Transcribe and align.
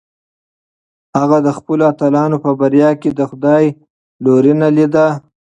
هغه 1.19 1.37
د 1.45 1.49
خپلو 1.57 1.83
اتلانو 1.91 2.37
په 2.45 2.51
بریا 2.59 2.91
کې 3.01 3.09
د 3.13 3.21
خدای 3.29 3.65
لورینه 4.23 4.67
لیده. 4.77 5.07